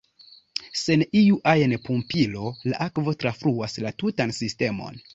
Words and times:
Sen 0.83 1.03
iu 1.19 1.37
ajn 1.51 1.77
pumpilo 1.85 2.49
la 2.73 2.83
akvo 2.89 3.17
trafluas 3.27 3.81
la 3.89 3.97
tutan 4.05 4.39
sistemon. 4.43 5.03